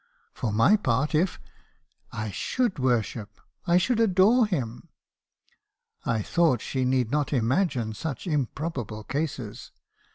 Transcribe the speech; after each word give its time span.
For 0.33 0.51
my 0.51 0.77
part, 0.77 1.13
if... 1.13 1.39
I 2.11 2.31
should 2.31 2.79
worship, 2.79 3.39
I 3.67 3.77
should 3.77 3.99
adore 3.99 4.47
him.' 4.47 4.89
I 6.03 6.23
thought 6.23 6.59
she 6.59 6.85
need 6.85 7.11
not 7.11 7.31
imagine 7.31 7.93
such 7.93 8.25
improbable 8.25 9.03
cases. 9.03 9.71